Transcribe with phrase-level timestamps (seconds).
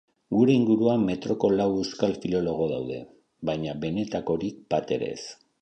[0.35, 2.99] Gure inguruan metroko lau euskal filologo daude,
[3.51, 5.25] baina benetakorik bat ere ez.